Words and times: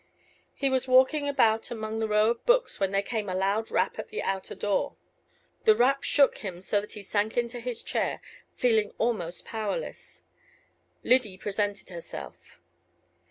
He 0.55 0.67
was 0.67 0.87
walking 0.87 1.29
about 1.29 1.69
among 1.69 1.99
the 1.99 2.07
rows 2.07 2.31
of 2.31 2.45
books 2.47 2.79
when 2.79 2.89
there 2.89 3.03
came 3.03 3.29
a 3.29 3.35
loud 3.35 3.69
rap 3.69 3.99
at 3.99 4.09
the 4.09 4.23
outer 4.23 4.55
door. 4.55 4.95
The 5.65 5.75
rap 5.75 6.01
shook 6.03 6.39
him 6.39 6.59
so 6.61 6.81
that 6.81 6.93
he 6.93 7.03
sank 7.03 7.37
into 7.37 7.59
his 7.59 7.83
chair, 7.83 8.19
feeling 8.55 8.95
almost 8.97 9.45
powerless. 9.45 10.23
Lyddy 11.03 11.37
presented 11.37 11.91
herself. 11.91 12.57